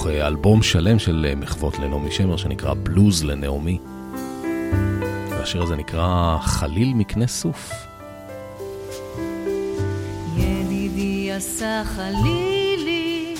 מתוך 0.05 0.21
אה, 0.21 0.27
אלבום 0.27 0.63
שלם 0.63 0.99
של 0.99 1.25
אה, 1.29 1.35
מחוות 1.35 1.79
לנעמי 1.79 2.11
שמר 2.11 2.37
שנקרא 2.37 2.73
בלוז 2.83 3.23
לנעמי. 3.23 3.77
והשיר 5.29 5.63
הזה 5.63 5.75
נקרא 5.75 6.37
חליל 6.41 6.93
מקנה 6.93 7.27
סוף. 7.27 7.71
ידידי 10.37 11.31
עשה 11.31 11.83
חלילי 11.85 13.35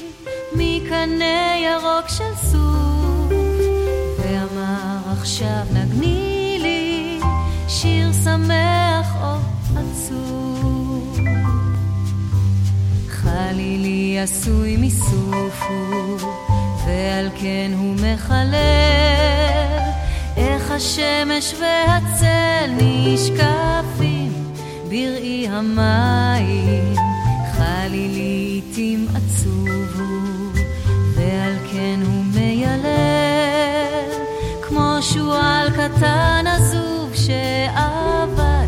מקנה 0.56 1.58
ירוק 1.64 2.08
של 2.08 2.36
סוף 2.36 3.32
ואמר 4.20 4.98
עכשיו 5.12 5.64
נגני 5.74 6.58
לי 6.62 7.20
שיר 7.68 8.14
שמח 8.24 9.16
או 9.22 9.36
עצוב 9.78 11.20
חלילי 13.10 14.20
עשוי 14.20 14.78
מסוף 14.78 15.62
הוא 15.70 16.45
ועל 16.86 17.30
כן 17.36 17.72
הוא 17.78 17.96
מחלל 17.96 18.46
איך 20.38 20.72
השמש 20.72 21.54
והצל 21.60 22.72
נשקפים 22.78 24.34
בראי 24.90 25.48
המים. 25.50 26.96
חלילי 27.58 28.62
עתים 28.72 29.08
עצוב 29.16 30.02
ועל 31.16 31.54
כן 31.72 32.00
הוא 32.06 32.24
מיילל 32.34 32.86
כמו 34.62 34.98
שועל 35.02 35.70
קטן 35.70 36.46
עזוב 36.48 37.14
שאבד 37.14 38.68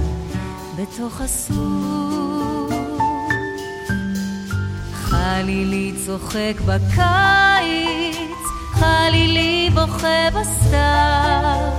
בתוך 0.75 1.21
הסוף 1.21 2.06
חלילי 5.27 5.93
צוחק 6.05 6.61
בקיץ, 6.65 8.17
חלילי 8.71 9.69
בוכה 9.73 10.29
בסתיו, 10.33 11.71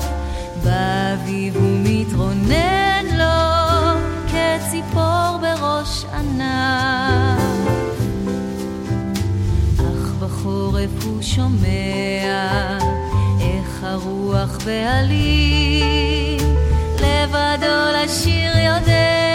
באביב 0.64 1.56
הוא 1.56 1.78
מתרונן 1.84 3.04
לו 3.18 4.00
כציפור 4.26 5.38
בראש 5.40 6.04
ענף. 6.14 7.42
אך 9.78 10.12
בחורף 10.20 11.04
הוא 11.04 11.22
שומע 11.22 12.78
איך 13.40 13.82
הרוח 13.82 14.58
בעלים, 14.64 16.38
לבדו 17.00 18.02
לשיר 18.04 18.58
יודע 18.58 19.27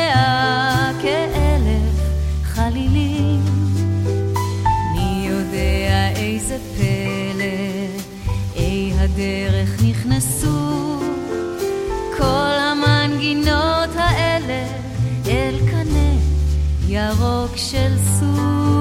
אי 9.17 9.47
הדרך 9.47 9.83
נכנסו 9.83 10.99
כל 12.17 12.57
המנגינות 12.59 13.89
האלה 13.95 14.67
אל 15.27 15.55
קנה 15.71 16.13
ירוק 16.87 17.57
של 17.57 17.97
סוף. 18.19 18.73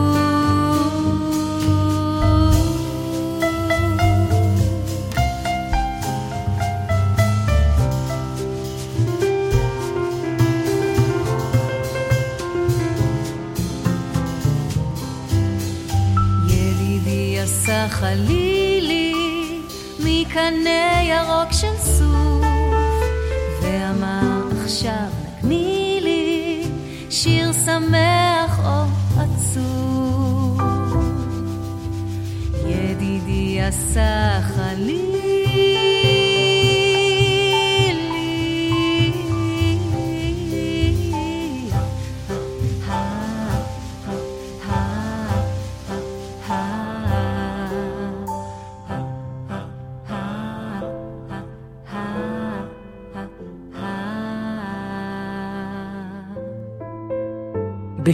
חלילי 18.03 18.42
מקנה 20.43 21.03
ירוק 21.03 21.53
של 21.53 21.77
סוף 21.77 22.45
ואמר 23.63 24.49
עכשיו 24.65 25.23
נגני 25.43 25.99
לי 26.03 26.63
שיר 27.11 27.53
שמח 27.53 28.61
או 28.65 28.85
עצוב. 29.17 30.61
ידידי 32.67 33.61
עשה 33.63 34.41
חלילי 34.43 35.12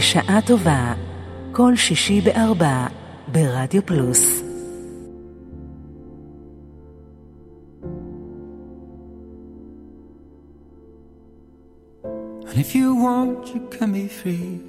בשעה 0.08 0.40
טובה, 0.46 0.94
כל 1.52 1.76
שישי 1.76 2.20
בארבע, 2.20 2.86
ברדיו 3.32 3.86
פלוס. 3.86 4.42
And 12.54 12.60
if 12.60 12.74
you 12.74 12.94
want, 12.94 13.48
you 13.52 13.60
can 13.74 13.92
be 13.92 14.06
free. 14.06 14.60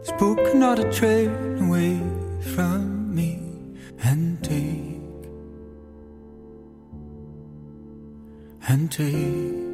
This 0.00 0.12
book 0.18 0.38
cannot 0.50 0.80
a 0.80 0.90
train 0.98 1.30
away 1.64 1.94
from 2.54 3.14
me 3.14 3.30
and 4.02 4.42
take 4.42 5.00
and 8.68 8.90
take 8.90 9.67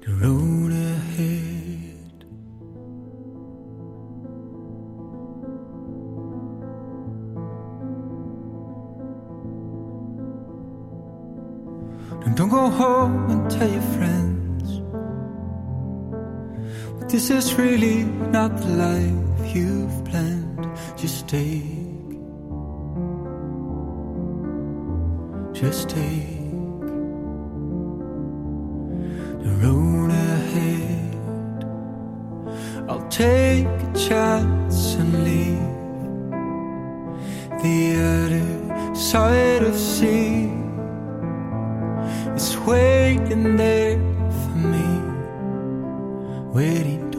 the 0.00 0.12
road 0.12 0.72
ahead. 0.72 1.50
Don't 12.36 12.48
go 12.48 12.70
home 12.70 13.30
and 13.30 13.50
tell 13.50 13.68
your 13.68 13.82
friends. 13.82 14.80
This 17.12 17.28
is 17.28 17.54
really 17.54 18.04
not 18.04 18.56
the 18.56 18.68
life 18.68 19.54
you've 19.54 20.04
planned. 20.06 20.66
Just 20.96 21.28
take, 21.28 21.64
just 25.52 25.90
take 25.90 26.39
the 29.42 29.50
road 29.62 30.10
ahead. 30.10 31.64
I'll 32.88 33.08
take 33.08 33.66
a 33.66 33.92
chance 33.94 34.94
and 34.94 35.24
leave 35.24 35.58
the 37.62 37.80
other 38.14 38.94
side 38.94 39.62
of 39.62 39.76
sea. 39.76 40.50
It's 42.34 42.56
waiting 42.58 43.56
there 43.56 43.98
for 44.40 44.56
me, 44.74 44.88
waiting, 46.52 47.09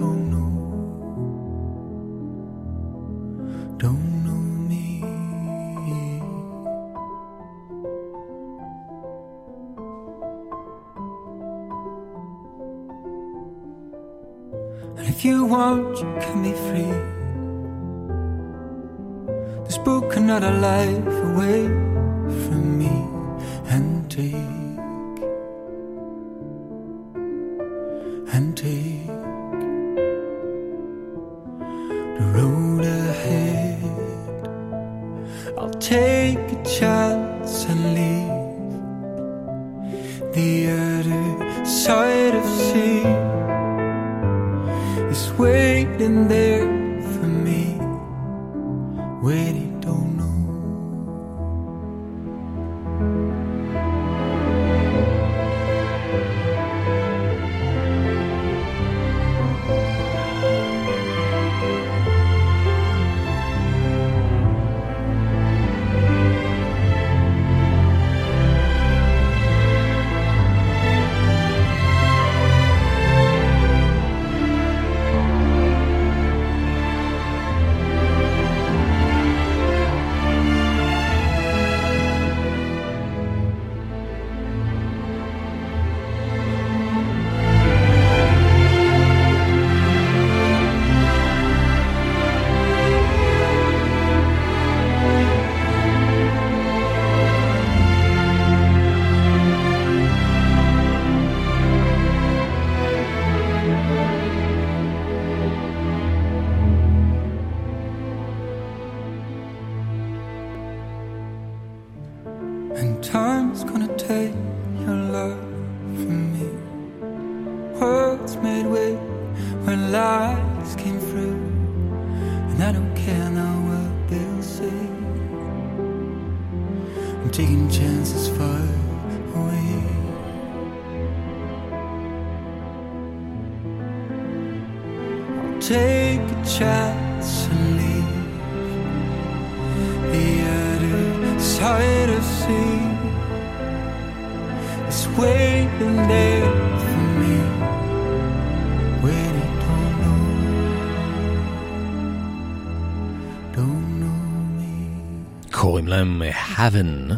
גם 156.22 156.28
Haven, 156.58 157.14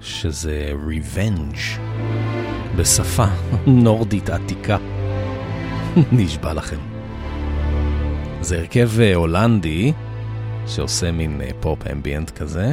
שזה 0.00 0.72
Revenge, 0.88 1.80
בשפה 2.76 3.26
נורדית 3.66 4.30
עתיקה. 4.30 4.76
נשבע 6.12 6.54
לכם. 6.54 6.78
זה 8.40 8.58
הרכב 8.58 8.90
אה, 9.00 9.14
הולנדי 9.14 9.92
שעושה 10.66 11.12
מין 11.12 11.40
אה, 11.40 11.50
פופ 11.60 11.86
אמביאנט 11.92 12.30
כזה. 12.30 12.72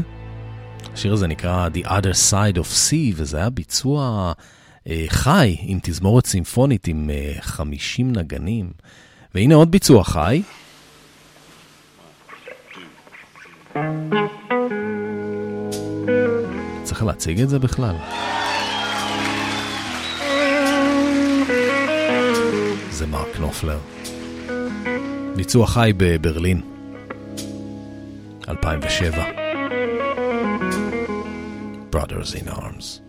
השיר 0.93 1.13
הזה 1.13 1.27
נקרא 1.27 1.69
The 1.73 1.87
Other 1.87 2.31
Side 2.31 2.57
of 2.57 2.89
Sea, 2.89 3.13
וזה 3.15 3.37
היה 3.37 3.49
ביצוע 3.49 4.33
אה, 4.87 5.05
חי 5.07 5.55
עם 5.59 5.79
תזמורת 5.83 6.25
סימפונית 6.25 6.87
עם 6.87 7.09
אה, 7.09 7.33
50 7.41 8.11
נגנים. 8.11 8.71
והנה 9.35 9.55
עוד 9.55 9.71
ביצוע 9.71 10.03
חי. 10.03 10.41
Thank 13.75 14.13
you. 14.13 14.42
צריך 17.03 17.15
להציג 17.15 17.41
את 17.41 17.49
זה 17.49 17.59
בכלל? 17.59 17.95
זה 22.89 23.07
מרק 23.07 23.39
נופלר. 23.39 23.79
ביצוע 25.35 25.67
חי 25.67 25.93
בברלין, 25.97 26.61
2007. 28.49 29.23
Brothers 31.91 32.35
in 32.35 32.47
Arms. 32.49 33.02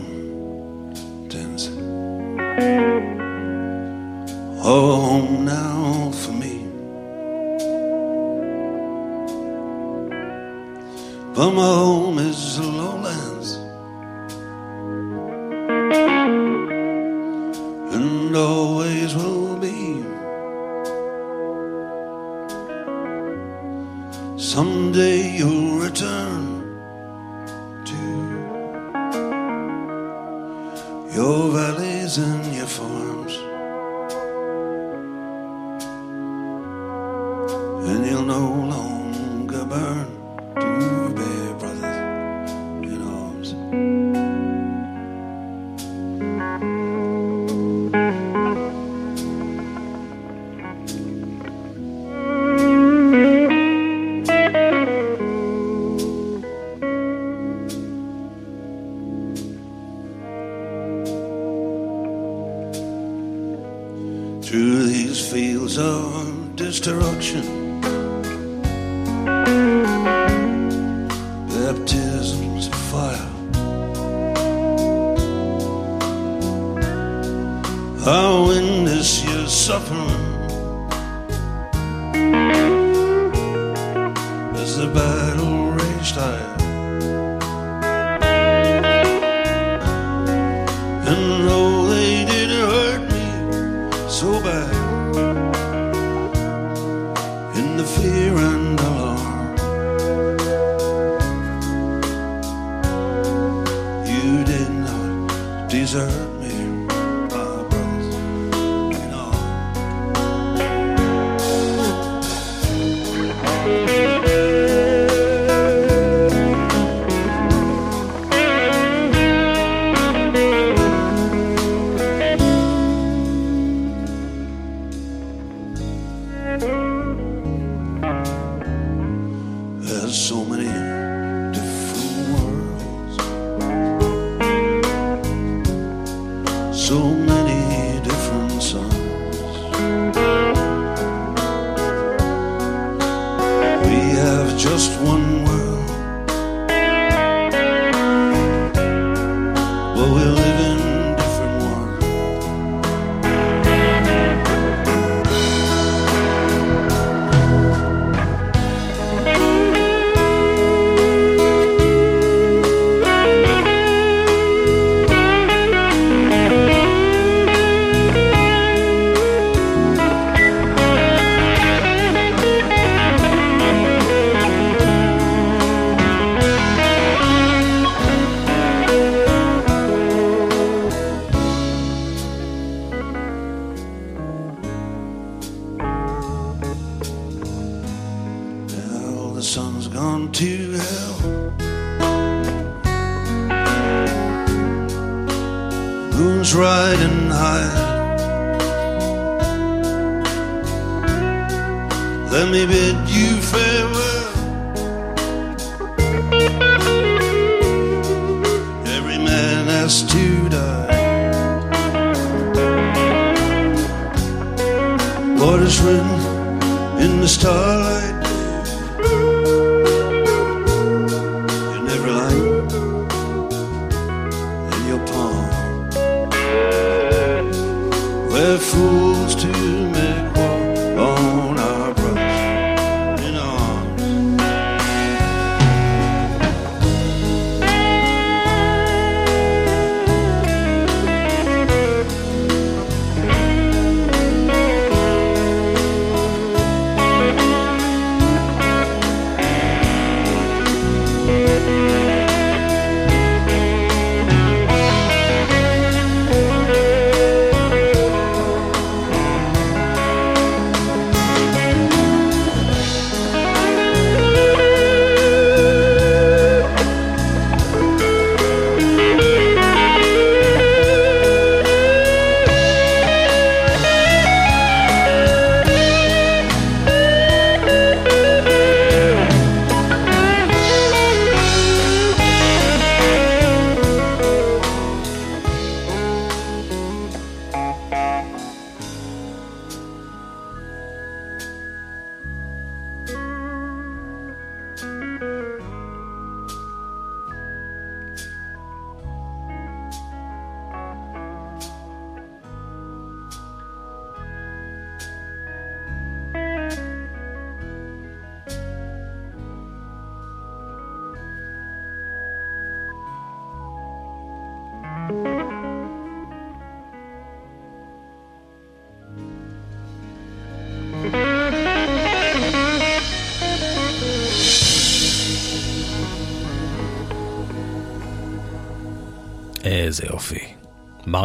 Oh, 4.65 4.99
home 5.01 5.45
now 5.45 6.11
for 6.11 6.33
me. 6.33 6.59
From 11.35 11.55
home. 11.55 12.04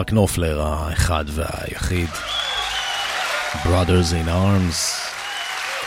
מרק 0.09 0.13
נופלר 0.13 0.61
האחד 0.61 1.25
והיחיד. 1.27 2.09
Brothers 3.63 4.11
in 4.11 4.27
Arms. 4.27 5.09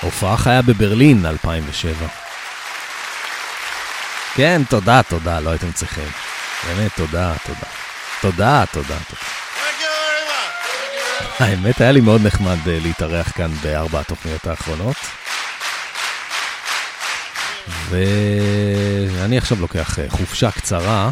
הופעה 0.01 0.37
חיה 0.37 0.63
בברלין 0.63 1.27
2007. 1.27 2.07
כן, 4.35 4.63
תודה, 4.69 5.01
תודה, 5.03 5.41
לא 5.41 5.51
הייתם 5.51 5.73
צריכים. 5.73 6.09
באמת, 6.67 6.91
תודה, 6.97 7.35
תודה. 7.47 7.67
תודה, 8.21 8.65
תודה, 8.73 8.97
תודה. 9.09 9.23
האמת, 11.39 11.81
היה 11.81 11.93
לי 11.93 12.01
מאוד 12.01 12.27
נחמד 12.27 12.69
אה, 12.69 12.79
להתארח 12.83 13.33
כאן 13.37 13.51
בארבע 13.63 14.01
התוכניות 14.01 14.47
האחרונות. 14.47 14.97
ואני 17.89 19.39
עכשיו 19.39 19.61
לוקח 19.61 19.99
אה, 19.99 20.05
חופשה 20.09 20.51
קצרה, 20.51 21.11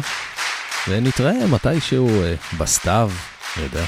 ונתראה 0.87 1.47
מתישהו 1.47 2.23
אה, 2.23 2.33
בסתיו, 2.57 3.11
אני 3.57 3.63
יודע. 3.63 3.85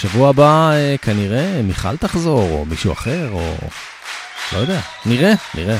שבוע 0.00 0.28
הבא 0.28 0.70
אה, 0.72 0.94
כנראה 1.02 1.62
מיכל 1.62 1.96
תחזור, 1.96 2.50
או 2.50 2.64
מישהו 2.64 2.92
אחר, 2.92 3.28
או... 3.32 3.56
לא 4.52 4.58
יודע, 4.58 4.80
נראה, 5.06 5.32
נראה. 5.54 5.78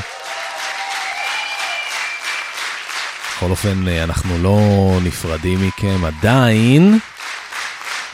בכל 3.41 3.51
אופן, 3.51 3.87
אה, 3.87 4.03
אנחנו 4.03 4.37
לא 4.37 4.59
נפרדים 5.03 5.67
מכם 5.67 6.05
עדיין, 6.05 6.99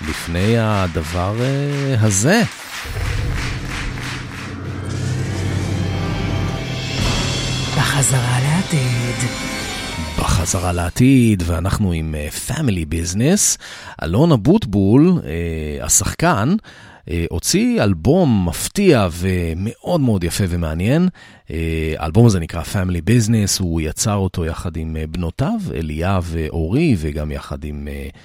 לפני 0.01 0.55
הדבר 0.59 1.35
אה, 1.41 1.95
הזה. 2.01 2.41
בחזרה 7.77 8.39
לעתיד. 8.43 9.56
בחזרה 10.27 10.71
לעתיד, 10.73 11.43
ואנחנו 11.45 11.91
עם 11.91 12.15
Family 12.47 12.83
אה, 12.83 12.85
Business. 12.85 13.57
אלון 14.03 14.31
אבוטבול, 14.31 15.21
אה, 15.21 15.85
השחקן, 15.85 16.55
אה, 17.05 17.11
הוציא 17.29 17.83
אלבום 17.83 18.45
מפתיע 18.49 19.07
ומאוד 19.11 20.01
מאוד 20.01 20.23
יפה 20.23 20.43
ומעניין. 20.49 21.07
אה, 21.47 21.51
האלבום 21.97 22.25
הזה 22.25 22.39
נקרא 22.39 22.63
Family 22.63 23.01
Business, 23.01 23.59
הוא 23.59 23.81
יצר 23.81 24.15
אותו 24.15 24.45
יחד 24.45 24.77
עם 24.77 24.95
אה, 24.95 25.07
בנותיו, 25.11 25.59
אליה 25.75 26.19
ואורי, 26.23 26.95
וגם 26.99 27.31
יחד 27.31 27.63
עם... 27.63 27.87
אה, 27.87 28.17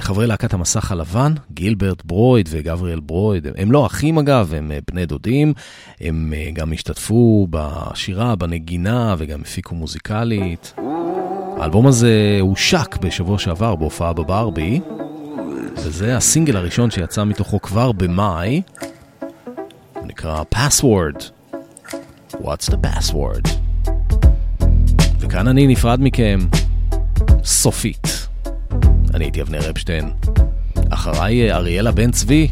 חברי 0.00 0.26
להקת 0.26 0.54
המסך 0.54 0.92
הלבן, 0.92 1.34
גילברט 1.52 2.02
ברויד 2.04 2.48
וגבריאל 2.52 3.00
ברויד, 3.00 3.46
הם 3.56 3.72
לא 3.72 3.86
אחים 3.86 4.18
אגב, 4.18 4.54
הם 4.56 4.72
בני 4.90 5.06
דודים, 5.06 5.52
הם 6.00 6.32
גם 6.52 6.72
השתתפו 6.72 7.46
בשירה, 7.50 8.36
בנגינה 8.36 9.14
וגם 9.18 9.40
הפיקו 9.40 9.74
מוזיקלית. 9.74 10.74
האלבום 11.60 11.86
הזה 11.86 12.38
הושק 12.40 12.96
בשבוע 13.00 13.38
שעבר 13.38 13.74
בהופעה 13.74 14.12
בברבי, 14.12 14.80
וזה 15.76 16.16
הסינגל 16.16 16.56
הראשון 16.56 16.90
שיצא 16.90 17.24
מתוכו 17.24 17.60
כבר 17.60 17.92
במאי, 17.92 18.62
הוא 19.94 20.06
נקרא 20.06 20.42
Password. 20.54 21.22
What's 22.32 22.70
the 22.70 22.76
password? 22.86 23.48
וכאן 25.18 25.48
אני 25.48 25.66
נפרד 25.66 25.98
מכם, 26.02 26.38
סופית. 27.44 28.28
אני 29.14 29.24
הייתי 29.24 29.42
אבנר 29.42 29.70
אפשטיין. 29.70 30.10
אחריי 30.90 31.52
אריאלה 31.52 31.92
בן 31.92 32.10
צבי, 32.10 32.48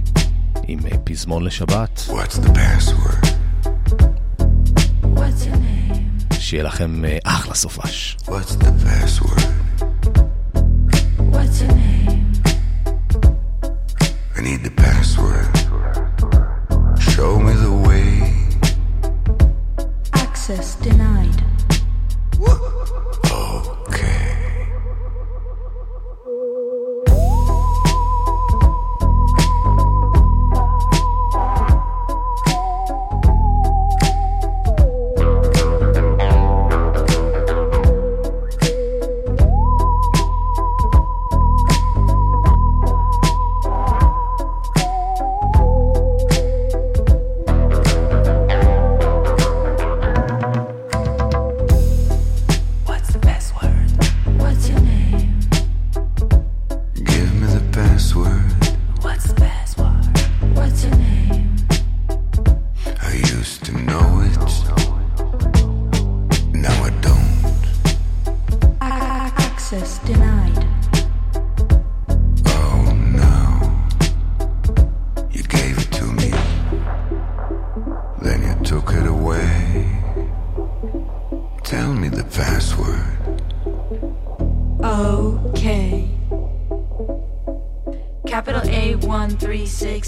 עם 0.67 0.79
פזמון 1.05 1.45
לשבת. 1.45 2.09
What's 2.09 2.37
the 2.37 2.49
password? 2.49 3.27
What's 5.03 5.47
your? 5.47 5.58
שיהיה 6.48 6.64
לכם 6.64 7.04
אחלה 7.24 7.56
סופש. 7.56 8.18
What's 8.26 8.56
the 8.56 8.72
password? 8.86 9.44
What's 11.34 11.62
your 11.62 11.74
name? 11.84 12.32
I 14.38 14.42
need 14.48 14.62
the 14.68 14.74
password. 14.86 15.50
Show 17.12 17.32
me 17.46 17.54
the 17.66 17.74
way. 17.88 18.12
Access 20.24 20.76
denied. 20.76 20.97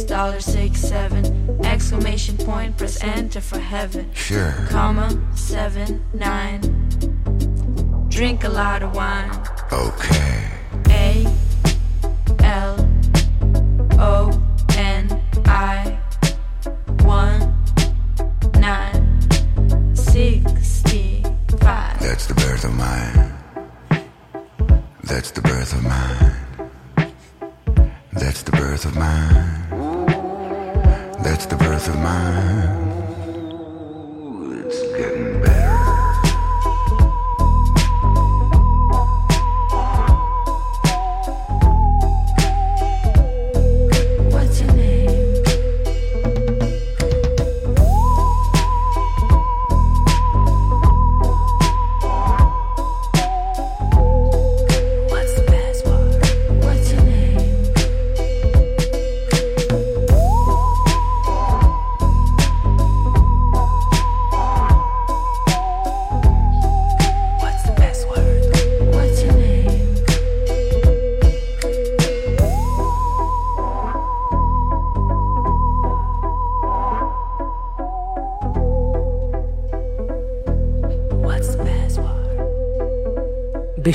dollars 0.04 0.49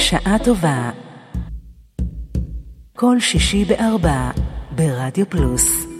בשעה 0.06 0.38
טובה. 0.43 0.89
כל 2.97 3.20
שישי 3.20 3.66
בארבע 3.66 4.32
ברדיו 4.72 5.30
פלוס. 5.30 5.95